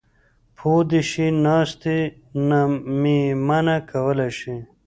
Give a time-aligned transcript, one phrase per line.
[0.55, 1.97] پو دې شي ناستې
[2.47, 2.61] نه
[2.99, 4.55] مې منع کولی شي.